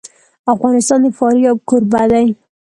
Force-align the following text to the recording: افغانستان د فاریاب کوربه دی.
افغانستان 0.53 0.99
د 1.03 1.07
فاریاب 1.17 1.57
کوربه 1.69 2.03
دی. 2.11 2.27